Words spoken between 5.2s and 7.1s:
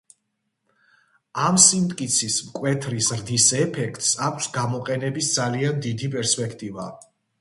ძალიან დიდი პერსპექტივა.